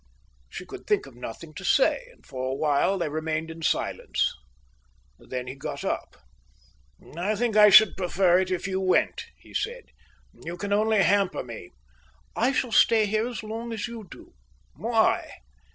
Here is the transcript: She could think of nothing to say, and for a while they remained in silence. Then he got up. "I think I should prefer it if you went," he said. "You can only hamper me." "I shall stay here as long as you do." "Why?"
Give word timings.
She 0.49 0.65
could 0.65 0.87
think 0.87 1.05
of 1.05 1.15
nothing 1.15 1.53
to 1.53 1.63
say, 1.63 2.07
and 2.11 2.25
for 2.25 2.49
a 2.49 2.55
while 2.55 2.97
they 2.97 3.07
remained 3.07 3.51
in 3.51 3.61
silence. 3.61 4.33
Then 5.19 5.45
he 5.45 5.53
got 5.53 5.83
up. 5.83 6.17
"I 7.15 7.35
think 7.35 7.55
I 7.55 7.69
should 7.69 7.95
prefer 7.95 8.39
it 8.39 8.49
if 8.49 8.67
you 8.67 8.81
went," 8.81 9.25
he 9.37 9.53
said. 9.53 9.91
"You 10.33 10.57
can 10.57 10.73
only 10.73 11.03
hamper 11.03 11.43
me." 11.43 11.69
"I 12.35 12.51
shall 12.51 12.71
stay 12.71 13.05
here 13.05 13.27
as 13.27 13.43
long 13.43 13.71
as 13.73 13.87
you 13.87 14.07
do." 14.09 14.33
"Why?" 14.73 15.29